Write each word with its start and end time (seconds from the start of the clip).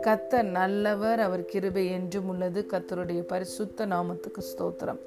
கத்தர் 0.00 0.42
நல்லவர் 0.42 1.20
அவர் 1.20 1.44
கிருபை 1.44 1.86
என்றும் 1.86 2.28
உள்ளது. 2.28 2.66
கத்தருடைய 2.70 3.20
பரிசுத்த 3.20 3.86
நாமத்துக்கு 3.86 4.40
ஸ்தோத்திரம். 4.40 4.98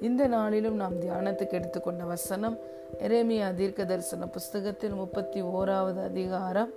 இந்த 0.00 0.26
நாளிலும் 0.26 0.74
நாம் 0.74 1.00
தியானத்துக்கு 1.00 1.50
எடுத்துக்கொண்ட 1.50 2.04
வசனம் 2.04 2.58
எரேமியா 2.98 3.54
தீர்க்க 3.54 3.84
தரிசன 3.84 4.26
புஸ்தகத்தில் 4.26 4.92
முப்பத்தி 4.92 5.42
ஓராவது 5.42 6.02
அதிகாரம் 6.02 6.70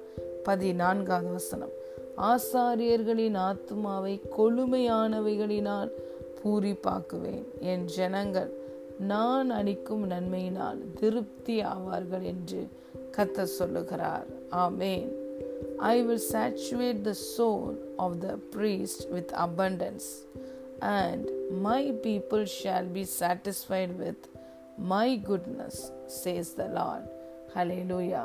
பதினான்காவது 0.44 1.32
வசனம். 1.32 1.72
ஆசாரியர்களின் 2.18 3.36
ஆத்மாவை 3.36 4.22
கொழுமையானவைகளினால் 4.38 5.92
பூரிப்பாக்குவேன். 6.44 7.44
என் 7.60 7.84
ஜனங்கள் 7.84 8.52
நான் 9.00 9.50
அளிக்கும் 9.50 10.10
நன்மையினால் 10.10 10.78
திருப்தி 10.94 11.62
ஆவார்கள் 11.62 12.22
என்று 12.22 12.68
கத்த 13.16 13.46
சொல்லுகிறார் 13.58 14.28
amen 14.64 15.10
I 15.90 15.96
will 16.02 16.26
satiate 16.32 17.02
the 17.02 17.14
soul 17.28 17.76
of 17.98 18.16
the 18.20 18.30
priest 18.56 19.04
with 19.10 19.34
abundance 19.46 20.10
and 20.94 21.28
my 21.62 21.82
people 22.06 22.46
shall 22.60 22.90
be 22.92 23.04
satisfied 23.20 23.94
with 23.98 24.26
my 24.88 25.08
goodness 25.30 25.82
says 26.22 26.52
the 26.56 26.66
Lord 26.74 27.08
hallelujah 27.92 28.24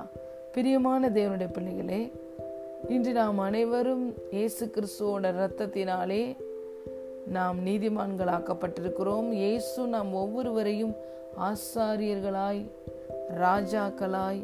பிரியமான 0.54 1.10
தேவனுடைய 1.10 1.50
பிள்ளைகளே 1.52 2.02
இன்று 2.88 3.12
நாம் 3.12 3.40
அனைவரும் 3.40 4.04
இயேசு 4.32 4.64
கிறிஸ்துவோட 4.74 5.32
இரத்தத்தினாலே 5.32 6.22
நாம் 7.28 7.58
நீதிமான்களாக்கப்பட்டிருக்கிறோம் 7.66 9.28
இயேசு 9.38 9.80
நாம் 9.86 10.12
ஒவ்வொருவரையும் 10.14 10.94
ஆசாரியர்களாய் 11.48 12.62
ராஜாக்களாய் 13.42 14.40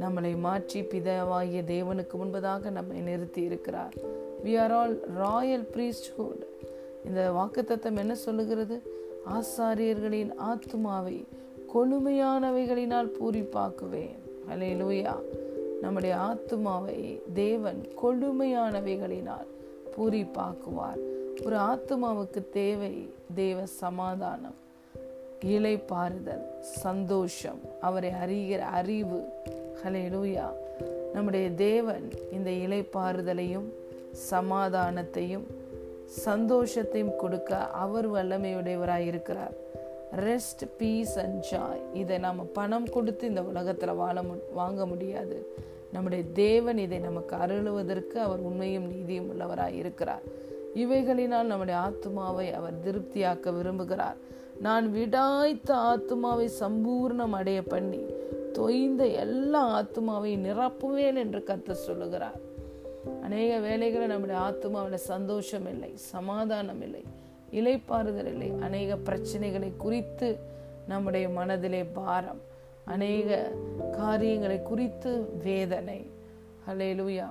நம்மளை 0.00 0.38
மாற்றி 0.38 0.80
பிதாவாகிய 0.80 1.62
தேவனுக்கு 1.66 2.12
முன்பதாக 2.22 2.70
நம்மை 2.70 3.00
நிறுத்தி 3.00 3.42
இருக்கிறார். 3.42 3.94
We 4.44 4.58
are 4.58 4.72
all 4.72 5.00
royal 5.14 5.68
priesthood 5.72 6.42
இந்த 7.04 7.32
வாக்குத்தத்தம் 7.32 7.96
என்ன 7.96 8.14
சொல்லுகிறது? 8.14 8.82
ஆசாரியர்களின் 9.26 10.36
ஆத்மாவை 10.36 11.26
கொழுமையானவைகளினால் 11.74 13.10
பூரிப்பாக்குவேன். 13.20 14.18
அலே 14.48 14.70
லூயா 14.82 15.14
நம்முடைய 15.80 16.16
ஆத்மாவை 16.16 17.22
தேவன் 17.34 17.88
கொழுமையானவைகளினால் 18.02 19.48
பூரிப்பாக்குவார். 19.96 21.02
ஒரு 21.44 21.56
ஆத்மாவுக்கு 21.56 22.48
தேவை 22.50 23.10
தேவ 23.34 23.66
சமாதானம் 23.66 24.64
இலைப்பாறுதல் 25.44 26.60
சந்தோஷம் 26.60 27.58
அவரை 27.80 28.10
அறிகிற 28.10 28.58
அறிவு 28.58 29.28
ஹலேலூயா 29.84 30.48
நம்முடைய 31.12 31.50
தேவன் 31.50 32.10
இந்த 32.32 32.50
இலைப்பாறுதலையும் 32.50 33.68
சமாதானத்தையும் 34.30 35.46
சந்தோஷத்தையும் 36.24 37.16
கொடுக்க 37.16 37.56
அவர் 37.56 38.10
வல்லமையுடையவராக 38.10 38.98
இருக்கிறார் 38.98 39.54
ரெஸ்ட் 40.16 40.64
பீஸ் 40.76 41.18
அண்ட் 41.18 41.46
ஜாய் 41.50 41.82
இதை 41.92 42.18
நாம் 42.18 42.52
பணம் 42.52 42.88
கொடுத்து 42.90 43.26
இந்த 43.26 43.42
உலகத்தில் 43.42 43.94
வாழ 43.94 44.22
மு 44.22 44.34
வாங்க 44.52 44.86
முடியாது. 44.86 45.46
நம்முடைய 45.92 46.24
தேவன் 46.24 46.78
இதை 46.78 46.98
நமக்கு 46.98 47.36
அருளுவதற்கு 47.36 48.20
அவர் 48.20 48.38
உண்மையும் 48.38 48.86
நீதியும் 48.86 49.30
உள்ளவராக 49.30 49.74
இருக்கிறார் 49.74 50.22
இவைகளினால் 50.74 51.50
நம்முடைய 51.52 51.80
ஆத்மாவை 51.80 52.52
அவர் 52.52 52.80
திருப்தியாக்க 52.84 53.50
விரும்புகிறார். 53.58 54.16
நான் 54.60 54.92
விடாய்த்த 54.94 55.70
ஆத்மாவை 55.70 56.50
சம்பூர்ணம் 56.60 57.30
அடைய 57.30 57.62
பண்ணி 57.62 58.02
தொய்ந்த 58.58 59.02
எல்லா 59.24 59.62
ஆத்மாவையும் 59.80 60.44
நிரப்புவேன் 60.48 61.20
என்று 61.24 61.40
கத்த 61.48 61.76
சொல்லுகிறார். 61.86 62.40
அநேக 63.22 63.52
வேலைகளை 63.58 64.06
நம்முடைய 64.06 64.38
ஆத்மாவில் 64.48 65.06
சந்தோஷம் 65.12 65.66
இல்லை 65.72 65.92
சமாதானம் 65.96 66.82
இல்லை 66.86 67.04
இலைப்பாறுதல் 67.58 68.30
இல்லை. 68.32 68.50
அநேக 68.60 68.96
பிரச்சனைகளை 69.08 69.70
குறித்து 69.76 70.28
நம்முடைய 70.88 71.26
மனதிலே 71.28 71.82
பாரம் 71.98 72.40
அநேக 72.94 73.38
காரியங்களை 73.96 74.58
குறித்து 74.62 75.12
வேதனை. 75.44 76.00
ஹலேலுயா 76.66 77.28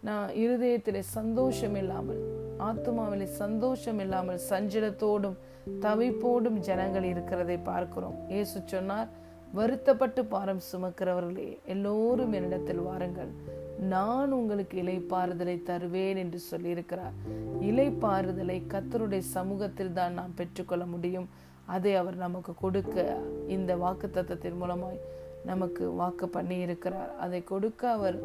நான் 0.00 0.28
இருதயத்திலே 0.42 1.02
சந்தோஷம் 1.18 1.74
இல்லாமல் 1.74 2.20
ஆத்மாவிலே 2.68 3.26
சந்தோஷம் 3.42 3.98
இல்லாமல் 3.98 4.40
சஞ்சலத்தோடும் 4.50 5.38
தவிப்போடும் 5.80 6.58
ஜனங்கள் 6.68 7.06
இருக்கிறதை 7.12 7.56
பார்க்கிறோம். 7.70 8.16
ஏசு 8.28 8.58
சொன்னார் 8.64 9.08
வருத்தப்பட்டு 9.52 10.24
பாரம் 10.24 10.60
சுமக்கிறவர்களே 10.72 11.58
எல்லோரும் 11.64 12.32
என்னிடத்தில் 12.32 12.78
வாருங்கள். 12.78 13.30
நான் 13.78 14.32
உங்களுக்கு 14.32 14.82
இலைப்பாறுதலை 14.82 15.62
தருவேன் 15.62 16.16
என்று 16.16 16.40
சொல்லியிருக்கிறார். 16.50 17.14
இலைப்பாறுதலை 17.60 18.62
கத்தருடைய 18.68 19.18
சமூகத்தில் 19.18 19.92
தான் 19.92 20.12
நாம் 20.12 20.34
பெற்றுக்கொள்ள 20.34 20.86
முடியும். 20.86 21.28
அதை 21.66 21.94
அவர் 21.94 22.16
நமக்கு 22.16 22.54
கொடுக்க 22.54 23.16
இந்த 23.48 23.76
வாக்கு 23.76 24.10
தத்துவத்தின் 24.10 24.60
மூலமாய் 24.62 25.00
நமக்கு 25.44 25.90
வாக்கு 25.90 26.28
பண்ணி 26.28 26.58
இருக்கிறார் 26.58 27.16
அதை 27.16 27.44
கொடுக்க 27.44 27.90
அவர் 27.90 28.16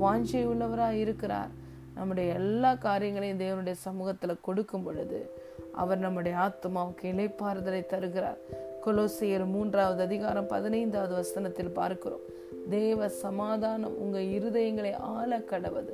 வாஞ்சி 0.00 0.44
உள்ளவராக 0.44 0.90
இருக்கிறார். 0.90 1.48
நம்முடைய 1.94 2.32
எல்லா 2.32 2.74
காரியங்களையும் 2.74 3.40
தேவனுடைய 3.40 3.70
சமூகத்தில் 3.70 4.40
கொடுக்கும் 4.40 4.82
பொழுது 4.82 5.34
அவர் 5.72 5.98
நம்முடைய 5.98 6.36
ஆத்மாவுக்கு 6.38 7.02
இலைப்பாறுதலை 7.02 7.86
தருகிறார். 7.86 8.66
கொலோசியர் 8.86 9.44
மூன்றாவது 9.46 10.02
அதிகாரம் 10.02 10.46
பதினைந்தாவது 10.46 11.14
வசனத்தில் 11.14 11.70
பார்க்கிறோம். 11.70 12.24
தேவ 12.70 13.08
சமாதானம் 13.08 13.98
உங்க 13.98 14.18
இருதயங்களை 14.18 14.92
ஆள 14.96 15.38
கடவது. 15.38 15.92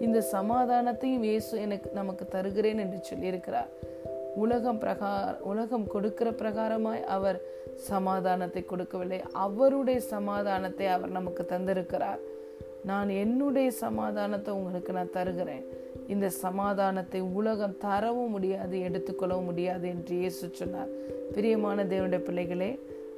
இந்த 0.00 0.24
சமாதானத்தையும் 0.32 1.22
இயேசு 1.22 1.60
எனக்கு 1.60 1.90
நமக்கு 1.92 2.26
தருகிறேன் 2.28 2.78
என்று 2.78 2.98
சொல்லியிருக்கிறார். 3.10 3.70
உலகம் 4.34 4.80
பிரகார 4.80 5.38
உலகம் 5.40 5.86
கொடுக்கிற 5.86 6.30
பிரகாரமாய் 6.30 7.04
அவர் 7.04 7.38
சமாதானத்தை 7.74 8.64
கொடுக்கவில்லை. 8.64 9.20
அவருடைய 9.32 10.00
சமாதானத்தை 10.00 10.86
அவர் 10.86 11.10
நமக்கு 11.10 11.46
தந்திருக்கிறார். 11.48 12.20
நான் 12.88 13.10
என்னுடைய 13.22 13.68
சமாதானத்தை 13.84 14.50
உங்களுக்கு 14.58 14.90
நான் 14.98 15.14
தருகிறேன். 15.16 15.64
இந்த 16.14 16.26
சமாதானத்தை 16.44 17.20
உலகம் 17.38 17.78
தரவும் 17.86 18.32
முடியாது 18.34 18.76
எடுத்துக்கொள்ளவும் 18.88 19.48
முடியாது 19.50 19.86
என்று 19.94 20.14
இயேசு 20.20 20.44
சொன்னார். 20.60 20.92
பிரியமான 21.34 21.84
தேவனுடைய 21.92 22.22
பிள்ளைகளே 22.28 22.70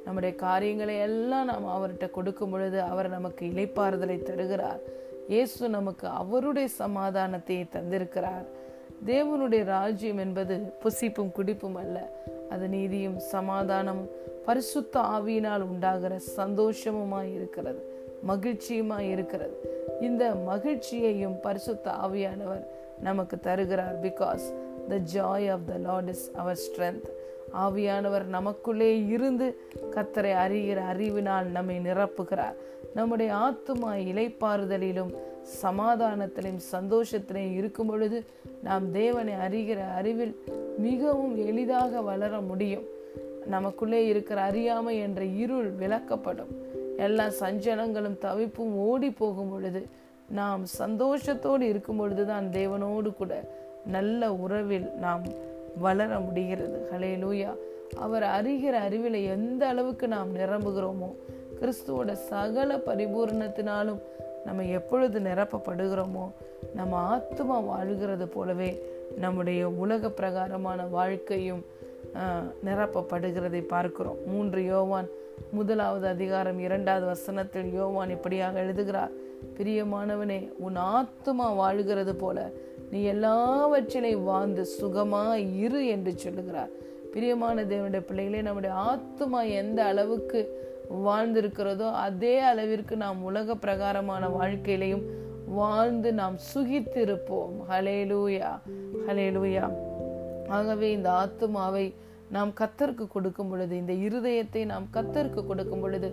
நம்முடைய 0.05 0.33
காரியங்களை 0.45 0.95
எல்லாம் 1.07 1.49
நாம் 1.51 1.67
அவர்கிட்ட 1.75 2.07
கொடுக்கும் 2.17 2.53
பொழுது 2.53 2.79
அவர் 2.91 3.09
நமக்கு 3.17 3.43
இலைப்பாறுதலை 3.51 4.17
தருகிறார். 4.29 4.81
இயேசு 5.33 5.69
நமக்கு 5.77 6.05
அவருடைய 6.21 6.67
சமாதானத்தை 6.81 7.57
தந்திருக்கிறார். 7.75 8.47
தேவனுடைய 9.11 9.61
ராஜ்யம் 9.75 10.19
என்பது 10.25 10.55
புசிப்பும் 10.83 11.31
குடிப்பும் 11.37 11.77
அல்ல. 11.83 11.97
அது 12.53 12.65
நீதியும் 12.75 13.19
சமாதானமும் 13.33 14.11
பரிசுத்த 14.47 14.95
ஆவியினால் 15.15 15.63
உண்டாகிற 15.71 16.13
சந்தோஷமுமாய் 16.37 17.31
இருக்கிறது. 17.37 17.81
மகிழ்ச்சியுமாய் 18.27 19.09
இருக்கிறது. 19.09 19.85
இந்த 20.01 20.35
மகிழ்ச்சியையும் 20.35 21.39
பரிசுத்த 21.39 21.91
ஆவியானவர் 21.91 22.65
நமக்கு 23.01 23.39
தருகிறார். 23.39 24.01
Because 24.01 24.53
the 24.87 24.99
joy 25.13 25.51
of 25.51 25.67
the 25.67 25.77
Lord 25.77 26.09
is 26.09 26.31
our 26.35 26.59
strength 26.67 27.09
ஆவியானவர் 27.53 28.23
நமக்குள்ளே 28.23 29.05
இருந்து 29.05 29.57
கத்தரை 29.91 30.33
அறிகிற 30.33 30.77
அறிவினால் 30.77 31.47
நம்மை 31.47 31.79
நிரப்புகிறார். 31.79 32.53
நம்முடைய 32.93 33.33
ஆத்துமா 33.33 33.95
இலைப்பாறுதலிலும் 33.95 35.15
சமாதானத்திலும் 35.63 36.59
சந்தோஷத்திலையும் 36.71 37.53
இருக்கும் 37.53 37.87
பொழுது 37.87 38.23
நாம் 38.63 38.91
தேவனை 38.91 39.33
அறிகிற 39.33 39.93
அறிவில் 39.93 40.43
மிகவும் 40.77 41.45
எளிதாக 41.45 42.01
வளர 42.01 42.41
முடியும். 42.41 42.83
நமக்குள்ளே 43.45 44.07
இருக்கிற 44.07 44.41
அறியாமை 44.41 44.97
என்ற 44.97 45.23
இருள் 45.23 45.71
விளக்கப்படும். 45.73 46.70
எல்லா 47.07 47.25
சஞ்சலங்களும் 47.39 48.17
தவிப்பும் 48.25 48.73
ஓடி 48.87 49.09
போகும் 49.11 49.51
பொழுது 49.51 49.81
நாம் 50.39 50.63
சந்தோஷத்தோடு 50.79 51.65
இருக்கும் 51.71 51.97
பொழுதுதான் 51.97 52.47
தேவனோடு 52.51 53.09
கூட 53.15 53.33
நல்ல 53.85 54.31
உறவில் 54.43 54.87
நாம் 55.05 55.23
வளர 55.85 56.19
முடிகிறது. 56.19 56.77
ஹலே 56.91 57.11
லூயா 57.23 57.51
அவர் 58.05 58.25
அறிகிற 58.37 58.75
அறிவில் 58.87 59.19
எந்த 59.35 59.61
அளவுக்கு 59.67 60.05
நாம் 60.07 60.31
நிரம்புகிறோமோ 60.35 61.09
கிறிஸ்துவோட 61.59 62.11
சகல 62.29 62.77
பரிபூர்ணத்தினாலும் 62.87 64.01
நம்ம 64.45 64.63
எப்பொழுது 64.77 65.17
நிரப்பப்படுகிறோமோ 65.19 66.25
நம்ம 66.75 66.93
ஆத்மா 67.13 67.57
வாழ்கிறது 67.71 68.27
போலவே 68.27 68.71
நம்முடைய 69.17 69.61
உலக 69.83 70.09
பிரகாரமான 70.19 70.85
வாழ்க்கையும் 70.97 71.63
நிரப்பப்படுகிறதை 72.65 73.61
பார்க்கிறோம். 73.73 74.21
மூன்று 74.25 74.61
யோவான் 74.63 75.09
முதலாவது 75.49 76.07
அதிகாரம் 76.07 76.59
இரண்டாவது 76.59 77.05
வசனத்தில் 77.05 77.73
யோவான் 77.73 78.09
இப்படியாக 78.09 78.59
எழுதுகிறார் 78.59 79.11
பிரியமானவனே 79.57 80.51
உன் 80.57 80.75
ஆத்மா 80.75 81.51
வாழ்கிறது 81.51 82.15
போல 82.15 82.49
நீ 82.91 83.03
எல்லாவற்றிலே 83.03 84.15
வாழ்ந்து 84.15 84.67
சுகமா 84.81 85.55
இரு 85.57 85.87
என்று 85.87 86.13
சொல்லுகிறார். 86.17 86.69
பிரியமான 87.13 87.63
தேவனுடைய 87.63 87.99
பிள்ளைகளே 87.99 88.41
நம்முடைய 88.41 88.75
ஆத்மா 88.75 89.41
எந்த 89.41 89.83
அளவுக்கு 89.83 90.69
வாழ்ந்திருக்கிறதோ 91.05 91.91
அதே 91.91 92.39
அளவிற்கு 92.39 92.95
நாம் 92.95 93.23
உலக 93.23 93.55
பிரகாரமான 93.55 94.27
வாழ்க்கையிலையும் 94.27 95.03
வாழ்ந்து 95.45 96.13
நாம் 96.13 96.37
சுகித்திருப்போம். 96.53 97.55
ஹலேலூயா 97.69 98.59
ஹலேலூயா 99.07 99.71
ஆகவே 100.47 100.91
இந்த 100.91 101.09
ஆத்துமாவை 101.09 101.93
நாம் 102.31 102.51
கத்தருக்கு 102.59 103.05
கொடுக்கும் 103.07 103.49
பொழுது 103.49 103.73
இந்த 103.77 103.93
இருதயத்தை 104.07 104.61
நாம் 104.65 104.87
கத்தருக்கு 104.93 105.41
கொடுக்கும் 105.45 105.79
பொழுது 105.79 106.09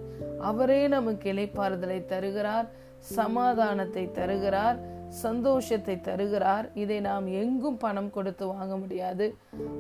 அவரே 0.51 0.81
நமக்கு 0.89 1.27
இலைப்பாறுதலை 1.33 1.99
தருகிறார் 2.13 2.69
சமாதானத்தை 3.17 4.05
தருகிறார் 4.11 4.79
சந்தோஷத்தை 5.25 5.95
தருகிறார். 6.01 6.67
இதை 6.75 6.97
நாம் 7.01 7.27
எங்கும் 7.43 7.77
பணம் 7.77 8.11
கொடுத்து 8.11 8.45
வாங்க 8.47 8.75
முடியாது. 8.77 9.27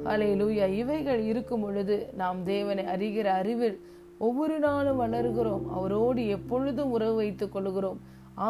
அலையிலூயா 0.04 0.66
இவைகள் 0.72 1.22
இருக்கும் 1.30 1.60
பொழுது 1.60 1.96
நாம் 2.14 2.38
தேவனை 2.44 2.84
அறிகிற 2.84 3.26
அறிவில் 3.40 3.76
ஒவ்வொரு 4.18 4.58
நாளும் 4.58 5.00
வளர்கிறோம். 5.00 5.64
அவரோடு 5.76 6.22
எப்பொழுதும் 6.28 6.90
உறவு 6.90 7.14
வைத்துக் 7.14 7.52
கொள்கிறோம். 7.52 8.00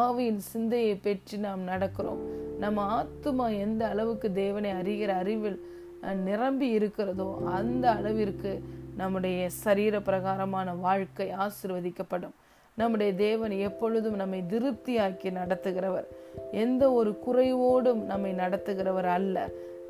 ஆவியின் 0.03 0.41
சிந்தையை 0.51 0.95
பெற்று 0.95 1.37
நாம் 1.37 1.67
நடக்கிறோம். 1.67 2.21
நம்ம 2.59 2.85
ஆத்துமா 2.97 3.47
எந்த 3.59 3.81
அளவுக்கு 3.87 4.27
தேவனை 4.31 4.71
அறிகிற 4.71 5.11
அறிவில் 5.23 5.59
நிரம்பி 6.01 6.69
இருக்கிறதோ 6.69 7.41
அந்த 7.45 7.91
அளவிற்கு 7.91 8.63
நம்முடைய 8.97 9.49
சரீர 9.49 10.01
பிரகாரமான 10.01 10.73
வாழ்க்கை 10.73 11.31
ஆசிர்வதிக்கப்படும். 11.31 12.35
நம்முடைய 12.75 13.13
தேவன் 13.13 13.51
எப்பொழுதும் 13.51 14.15
நம்மை 14.15 14.43
திருப்தியாக்கி 14.49 15.31
நடத்துகிறவர். 15.31 16.05
எந்த 16.51 16.91
ஒரு 16.91 17.19
குறைவோடும் 17.27 18.01
நம்மை 18.03 18.33
நடத்துகிறவர் 18.33 19.03
அல்ல. 19.03 19.49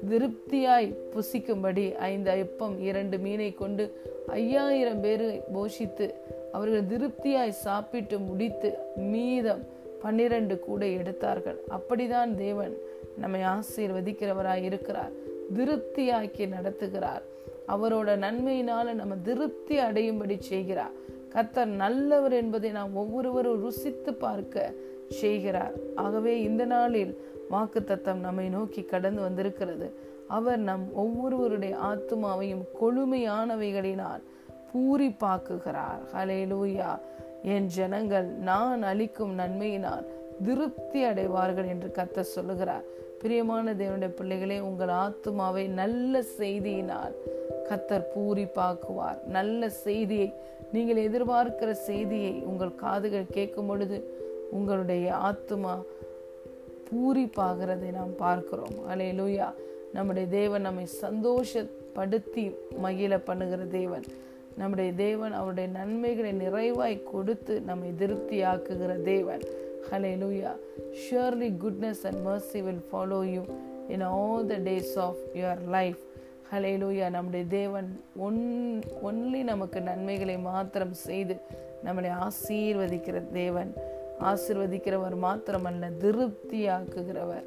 திருப்தியாய் 0.10 0.94
புசிக்கும்படி 1.14 1.96
ஐந்து 1.96 2.30
ஐப்பம் 2.30 2.82
இரண்டு 2.82 3.18
மீனை 3.18 3.54
கொண்டு 3.54 4.02
ஐயாயிரம் 4.28 5.02
பேரை 5.02 5.42
போஷித்து 5.54 6.14
அவர்கள் 6.52 6.86
திருப்தியாய் 6.86 7.50
சாப்பிட்டு 7.50 8.20
முடித்து 8.20 8.78
மீதம் 8.96 9.64
பன்னிரண்டு 10.02 10.60
கூட 10.60 10.86
எடுத்தார்கள். 10.86 11.60
அப்படிதான் 11.70 12.36
தேவன் 12.36 12.78
நம்மை 13.18 13.42
ஆசீர்வதிக்கிறவராய் 13.42 14.64
இருக்கிறார். 14.64 15.28
திருப்தியாக்கி 15.56 16.46
நடத்துகிறார். 16.48 17.26
அவரோட 17.68 18.10
நன்மையினால 18.26 18.94
நம்ம 18.94 19.16
திருப்தி 19.24 19.78
அடையும்படி 19.78 20.40
செய்கிறார். 20.40 20.92
கத்தர் 21.34 21.66
நல்லவர் 21.66 22.32
என்பதை 22.32 22.70
நாம் 22.70 22.96
ஒவ்வொருவரும் 22.96 23.62
ருசித்து 23.62 24.14
பார்க்க 24.14 24.74
செய்கிறார். 25.10 25.74
ஆகவே 25.96 26.42
இந்த 26.42 26.66
நாளில் 26.66 27.22
வாக்கு 27.50 27.84
தத்தம் 27.84 28.20
நம்மை 28.20 28.50
நோக்கி 28.50 28.84
கடந்து 28.84 29.22
வந்திருக்கிறது. 29.22 29.94
அவர் 30.28 30.60
நம் 30.60 30.94
ஒவ்வொருவருடைய 30.94 31.78
ஆத்மாவையும் 31.78 32.66
கொழுமையானவைகளினால் 32.82 34.24
பூரிப்பாக்குகிறார். 34.74 36.02
ஹலேலூயா 36.14 37.00
என் 37.44 37.66
ஜனங்கள் 37.66 38.26
நான் 38.26 38.82
அளிக்கும் 38.82 39.38
நன்மையினால் 39.40 40.06
திருப்தி 40.44 41.04
அடைவார்கள் 41.04 41.68
என்று 41.68 41.92
கத்த 41.96 42.20
சொல்லுகிறார். 42.20 42.84
பிரியமான 43.22 43.74
தேவனுடைய 43.74 44.10
பிள்ளைகளே 44.10 44.60
உங்கள் 44.60 44.88
ஆத்மாவை 44.88 45.68
நல்ல 45.68 46.22
செய்தியினால் 46.38 47.16
கத்தர் 47.70 48.06
பூரிப்பாக்குவார். 48.16 49.20
நல்ல 49.28 49.70
செய்தியை 49.70 50.34
நீங்கள் 50.74 51.04
எதிர்பார்க்கிற 51.08 51.72
செய்தியை 51.72 52.32
உங்கள் 52.32 52.76
காதுகள் 52.76 53.26
கேட்கும் 53.32 53.66
பொழுது 53.66 53.98
உங்களுடைய 54.52 55.16
ஆத்மா 55.16 55.74
பூரிப்பாகிறதை 56.90 57.90
நாம் 57.92 58.16
பார்க்கிறோம். 58.16 58.78
அலே 58.92 59.10
லூயா 59.20 59.50
நம்முடைய 59.94 60.28
தேவன் 60.28 60.62
நம்மை 60.62 60.88
சந்தோஷப்படுத்தி 61.02 62.56
மகிழ 62.82 63.18
பண்ணுகிற 63.18 63.64
தேவன். 63.64 64.04
நம்முடைய 64.58 64.92
தேவன் 64.94 65.32
அவருடைய 65.32 65.70
நன்மைகளை 65.70 66.32
நிறைவாய் 66.34 67.04
கொடுத்து 67.04 67.62
நம்மை 67.62 67.90
திருப்தியாக்குகிற 68.00 69.02
தேவன். 69.02 69.44
Hallelujah 70.24 70.52
surely 70.94 71.54
goodness 71.64 72.04
and 72.04 72.26
mercy 72.26 72.64
will 72.64 72.86
follow 72.92 73.24
you 73.24 73.42
in 73.88 74.02
all 74.02 74.46
the 74.46 74.58
days 74.58 74.98
of 74.98 75.18
your 75.34 75.68
life 75.68 76.00
hallelujah 76.52 77.10
நம்முடைய 77.10 77.46
தேவன் 77.46 78.02
ஒன் 78.18 78.82
ஒன்லி 79.04 79.44
நமக்கு 79.44 79.82
நன்மைகளை 79.82 80.38
மாத்திரம் 80.38 80.94
செய்து 80.94 81.38
நம்மளை 81.86 82.28
ஆசீர்வதிக்கிற 82.28 83.32
தேவன். 83.32 83.74
ஆசிர்வதிக்கிறவர் 84.20 85.18
மாத்திரமல்ல 85.22 85.92
திருப்தியாக்குகிறவர். 86.00 87.44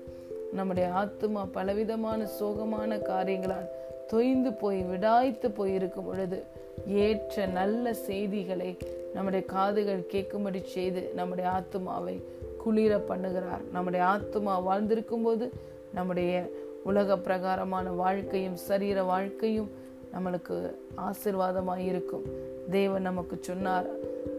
நம்முடைய 0.52 0.88
ஆத்துமா 0.88 1.46
பலவிதமான 1.52 2.28
சோகமான 2.40 2.98
காரியங்களால் 2.98 3.68
தொய்ந்து 4.12 4.58
போய் 4.58 4.82
விடாய்த்து 4.82 5.50
போய் 5.54 5.74
இருக்கும் 5.74 6.04
பொழுது 6.04 6.44
ஏற்ற 6.87 7.46
நல்ல 7.46 7.94
செய்திகளை 7.94 8.76
நம்முடைய 9.14 9.46
காதுகள் 9.46 10.06
கேட்கும்படி 10.12 10.64
செய்து 10.64 11.12
நம்முடைய 11.14 11.50
ஆத்துமாவை 11.50 12.23
குளிர 12.58 12.96
பண்ணுகிறார். 12.96 13.70
நம்முடைய 13.73 14.06
ஆத்துமா 14.06 14.62
வாழ்ந்திருக்கும் 14.62 15.23
போது 15.23 15.52
நம்முடைய 15.93 16.50
உலக 16.84 17.19
பிரகாரமான 17.19 17.90
வாழ்க்கையும் 17.90 18.56
சரீர 18.56 19.02
வாழ்க்கையும் 19.02 19.70
நம்மளுக்கு 20.14 20.75
ஆசிர்வாதமாக 20.96 21.79
இருக்கும். 21.79 22.23
தேவன் 22.70 23.02
நமக்கு 23.02 23.38
சொன்னார் 23.40 23.87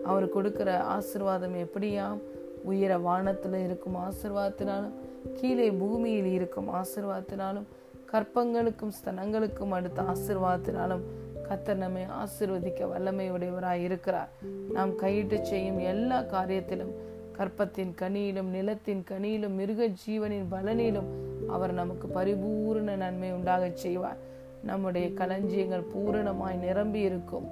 அவர் 0.03 0.29
கொடுக்கிற 0.29 0.83
ஆசிர்வாதம் 0.83 1.65
எப்படியாம்? 1.65 2.19
உயர 2.63 2.97
வானத்தில் 2.97 3.53
இருக்கும் 3.53 3.95
ஆசிர்வாதத்தினாலும் 3.95 4.93
கீழே 5.33 5.71
பூமியில் 5.71 6.25
இருக்கும் 6.25 6.69
ஆசிர்வாதத்தினாலும் 6.69 7.63
கற்பங்களுக்கும் 8.11 8.91
ஸ்தனங்களுக்கும் 9.03 9.69
அடுத்த 9.69 10.01
ஆசிர்வாதத்தினாலும் 10.01 11.01
கத்தர் 11.49 11.75
நம்மை 11.75 12.03
ஆசிர்வதிக்க 12.23 12.87
வல்லமையுடையவராய் 12.93 13.83
இருக்கிறார். 13.87 14.29
நாம் 14.73 14.91
கையிட்டு 14.99 15.41
செய்யும் 15.41 15.79
எல்லா 15.79 16.19
காரியத்திலும் 16.19 16.93
கற்பத்தின் 17.37 17.93
கனியிலும் 18.01 18.49
நிலத்தின் 18.57 19.03
கனியிலும் 19.11 19.55
மிருக 19.55 19.87
ஜீவனின் 19.87 20.47
பலனிலும் 20.51 21.09
அவர் 21.47 21.73
நமக்கு 21.73 22.07
பரிபூர்ண 22.07 22.95
நன்மை 22.95 23.31
உண்டாக 23.31 23.71
செய்வார். 23.73 24.17
நம்முடைய 24.63 25.13
களஞ்சியங்கள் 25.13 25.89
பூரணமாய் 25.93 26.59
நிரம்பி 26.59 26.99
இருக்கும். 26.99 27.47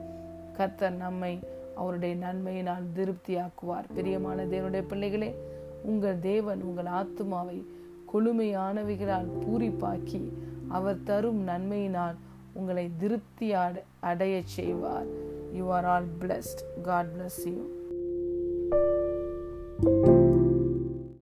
கத்தர் 0.57 0.95
நம்மை 0.95 1.39
அவருடைய 1.75 2.15
நன்மையினால் 2.15 2.85
திருப்தியாக்குவார். 2.95 3.87
பிரியமான 3.95 4.45
தேவனுடைய 4.45 4.83
பிள்ளைகளே 4.87 5.35
உங்கள் 5.83 6.19
தேவன் 6.19 6.61
உங்கள் 6.61 6.85
ஆத்மாவை 6.85 7.65
கொழுமையானவைகளால் 8.13 9.29
பூரிப்பாக்கி 9.43 10.21
அவர் 10.67 11.03
தரும் 11.03 11.47
நன்மையினால் 11.47 12.17
உங்களை 12.53 12.89
திருப்தி 12.99 13.53
அடைய 13.99 14.41
செய்வார். 14.45 15.11
You 15.53 15.69
are 15.69 15.85
all 15.85 16.09
blessed 16.21 16.63
God 16.81 17.11
bless 17.15 17.41
you 17.45 17.63